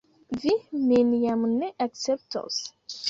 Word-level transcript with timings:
Vi 0.45 0.53
min 0.87 1.13
jam 1.25 1.45
ne 1.51 1.69
akceptos? 1.89 2.59